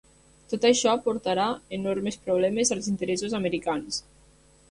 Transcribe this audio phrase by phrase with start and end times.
[0.53, 1.45] Tot això portarà
[1.77, 4.01] enormes problemes als interessos americans.